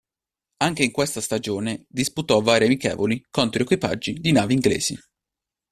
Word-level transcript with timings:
Anche 0.63 0.83
in 0.83 0.89
questa 0.89 1.21
stagione 1.21 1.85
disputò 1.87 2.41
varie 2.41 2.65
amichevole 2.65 3.21
contro 3.29 3.61
equipaggi 3.61 4.13
di 4.13 4.31
navi 4.31 4.55
inglesi. 4.55 4.97